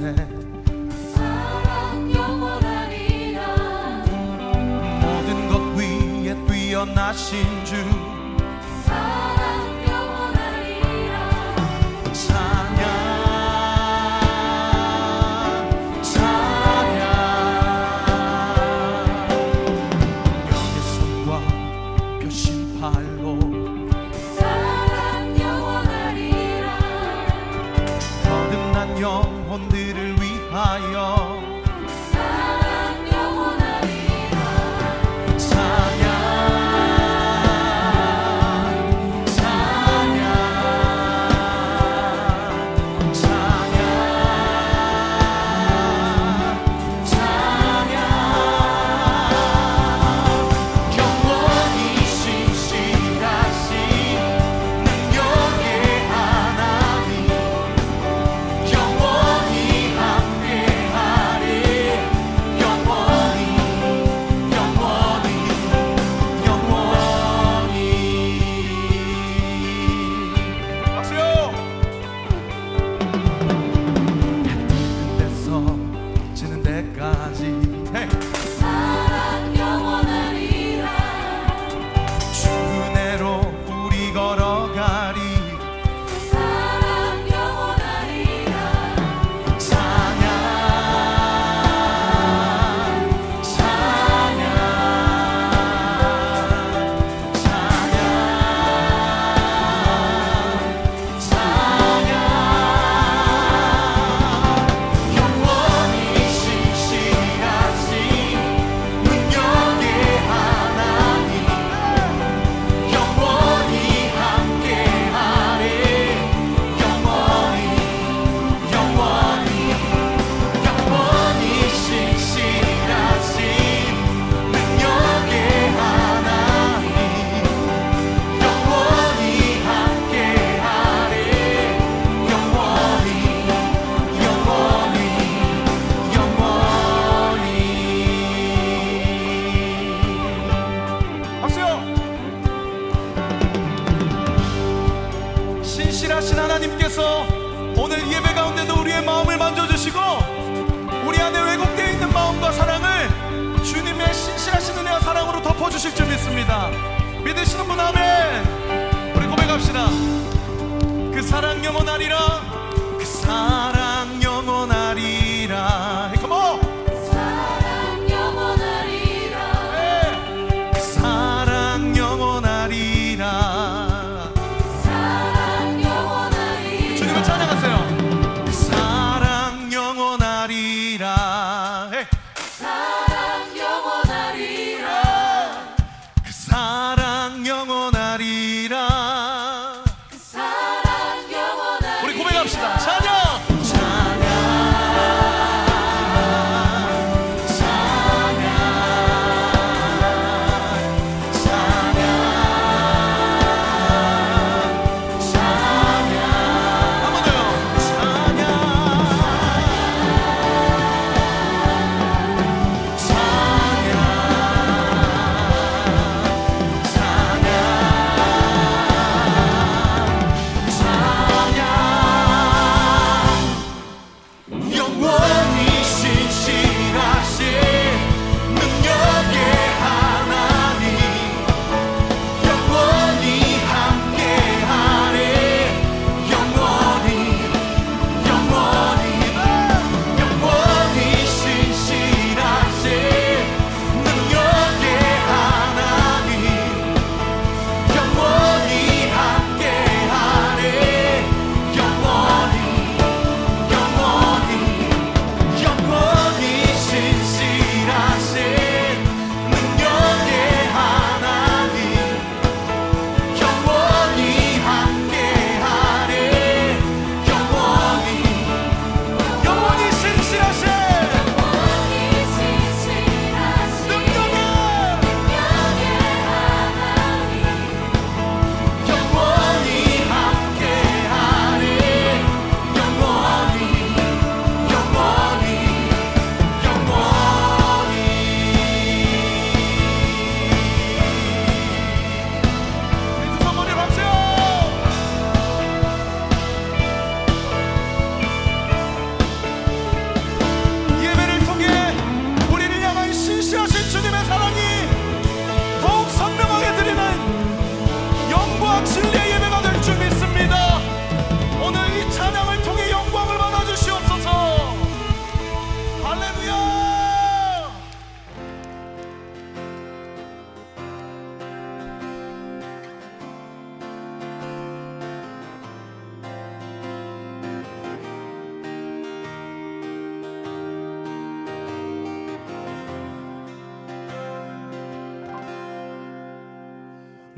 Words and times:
곳에 0.00 0.14
사랑 1.14 2.10
영원하리라. 2.14 3.40
모든 5.02 5.48
것 5.48 5.60
위에 5.76 6.34
뛰어나신 6.46 7.59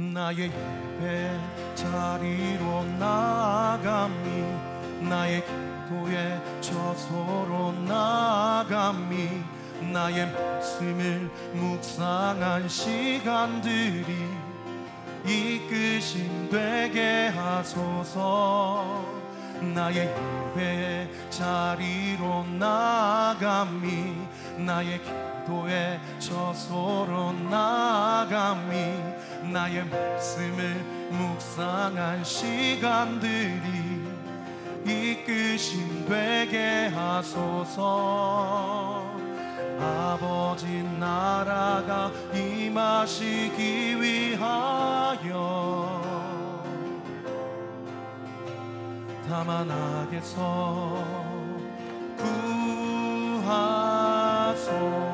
나의 0.00 0.50
예배 0.50 1.40
자리로 1.74 2.84
나아감이 2.98 4.44
나의 5.08 5.44
기도의 5.90 6.40
저소로 6.60 7.72
나아감이 7.86 9.28
나의 9.92 10.32
말씀을 10.32 11.30
묵상한 11.52 12.68
시간들이 12.68 14.26
이끄심 15.26 16.48
되게 16.50 17.28
하소서. 17.28 19.04
나의 19.74 20.08
예배 20.56 21.10
자리로 21.28 22.46
나아감이 22.58 24.14
나의 24.56 25.00
기도의 25.40 26.00
저소로 26.18 27.32
나아감이 27.32 28.74
나의 29.52 29.84
말씀을 29.86 30.74
묵상한 31.10 32.24
시간들이 32.24 34.00
이끄심 34.84 36.06
되게 36.08 36.86
하소서. 36.94 38.20
아버지 39.80 40.82
나라가 40.98 42.10
임하시기 42.34 44.00
위하여 44.00 45.30
다만 49.26 49.70
악에서 49.70 51.02
구하소 53.46 55.09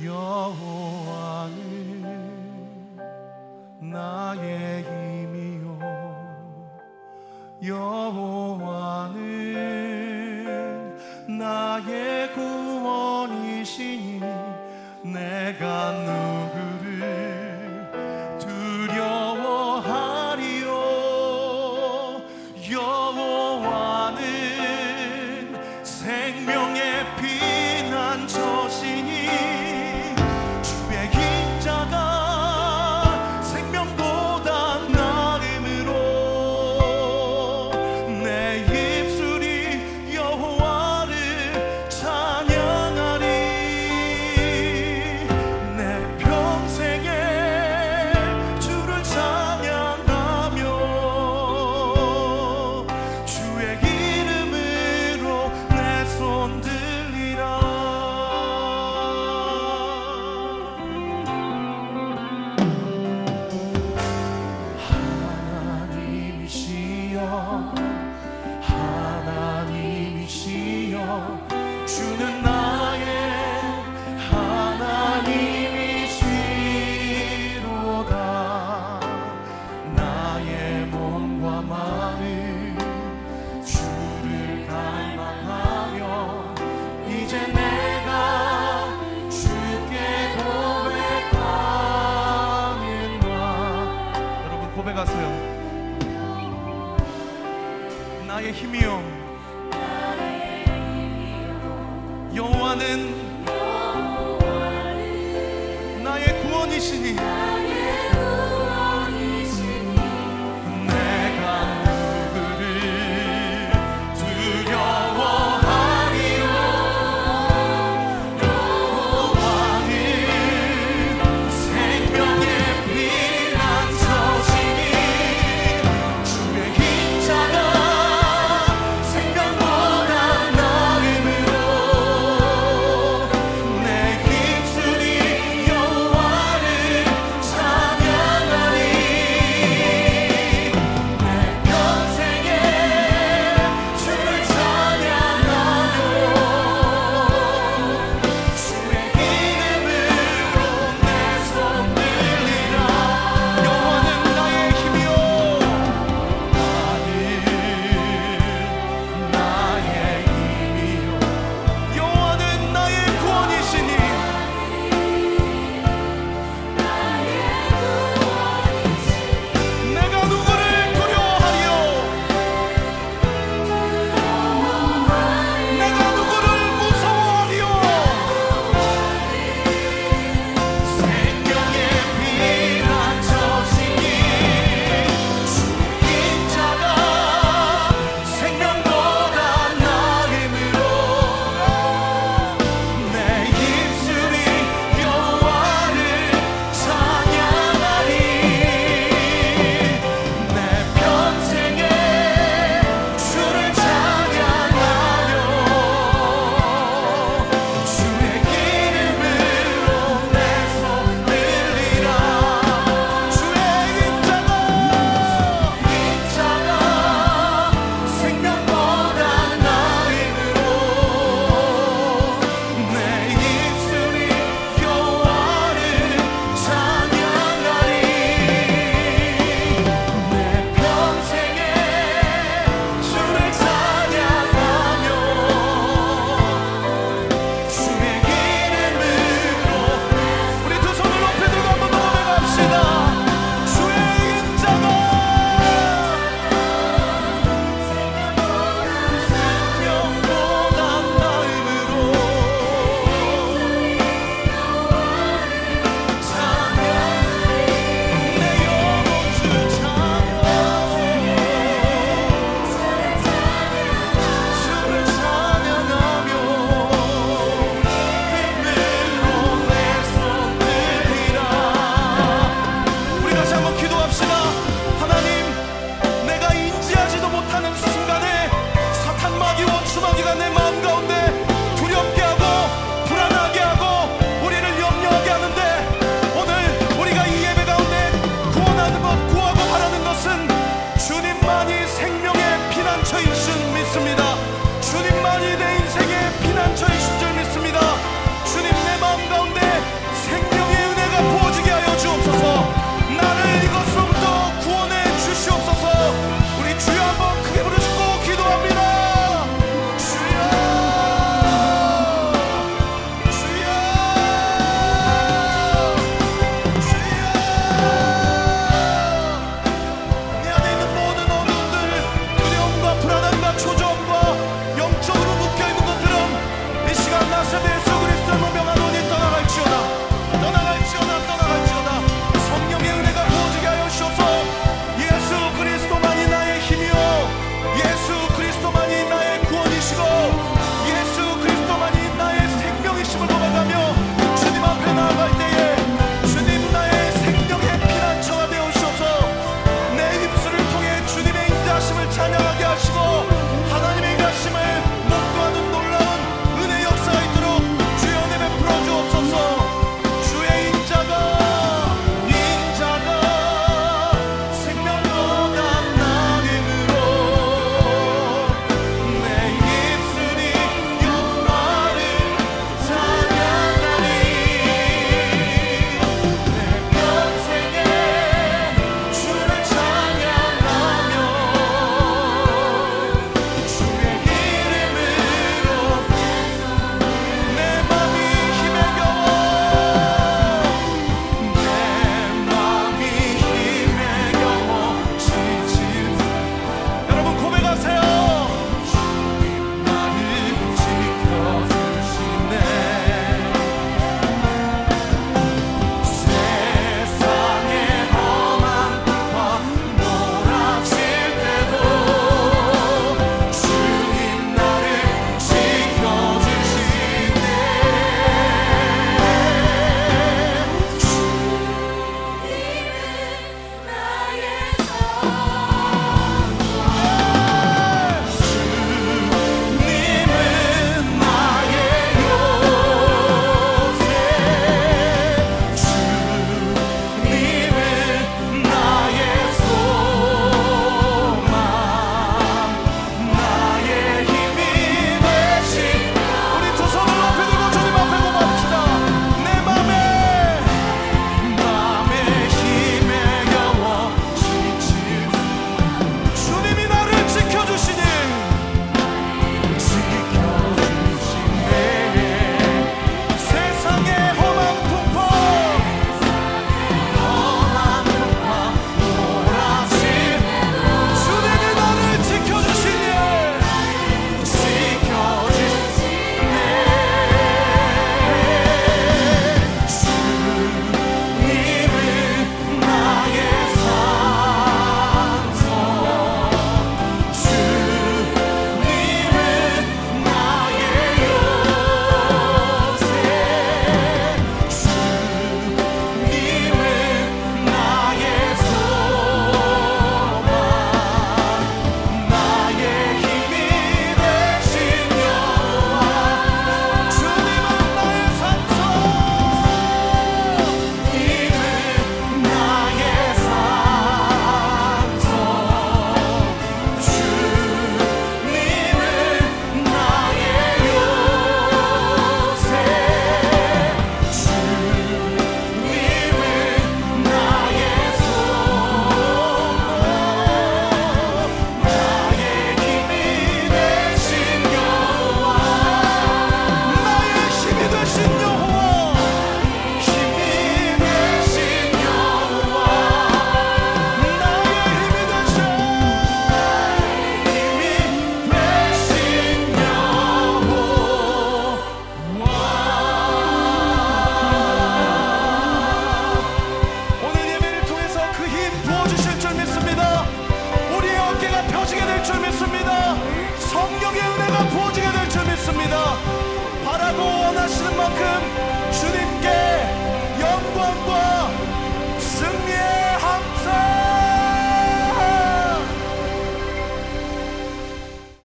여 0.00 0.87